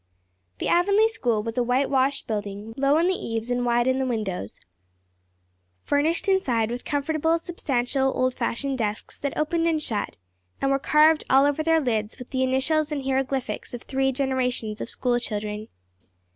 [0.57, 4.05] The Avonlea school was a whitewashed building, low in the eaves and wide in the
[4.07, 4.59] windows,
[5.83, 10.17] furnished inside with comfortable substantial old fashioned desks that opened and shut,
[10.59, 14.81] and were carved all over their lids with the initials and hieroglyphics of three generations
[14.81, 15.67] of school children.